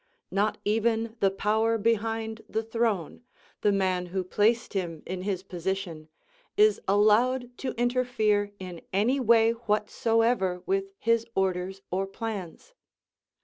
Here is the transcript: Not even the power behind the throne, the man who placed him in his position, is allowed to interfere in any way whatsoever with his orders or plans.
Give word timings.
Not 0.31 0.57
even 0.65 1.15
the 1.19 1.29
power 1.29 1.77
behind 1.77 2.43
the 2.49 2.63
throne, 2.63 3.21
the 3.61 3.71
man 3.71 4.07
who 4.07 4.23
placed 4.23 4.73
him 4.73 5.03
in 5.05 5.21
his 5.21 5.43
position, 5.43 6.07
is 6.57 6.81
allowed 6.87 7.55
to 7.59 7.73
interfere 7.73 8.51
in 8.57 8.81
any 8.91 9.19
way 9.19 9.51
whatsoever 9.51 10.63
with 10.65 10.85
his 10.97 11.27
orders 11.35 11.83
or 11.91 12.07
plans. 12.07 12.73